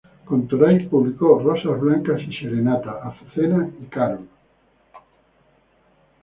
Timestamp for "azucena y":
3.03-3.85